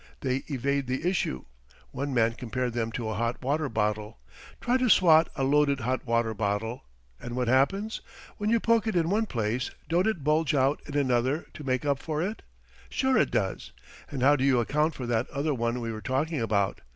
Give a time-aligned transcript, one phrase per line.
[0.21, 1.45] They evade the issue.
[1.91, 4.17] One man compared them to a hot water bottle.
[4.59, 6.85] Try to swat a loaded hot water bottle.
[7.19, 8.01] And what happens?
[8.37, 11.85] "When you poke it in one place don't it bulge out in another to make
[11.85, 12.41] up for it?
[12.89, 13.73] Sure it does.
[14.09, 16.81] And how do you account for that other one we were talking about?